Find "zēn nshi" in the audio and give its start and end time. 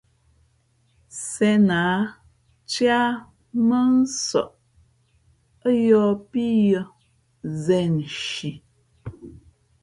7.63-8.51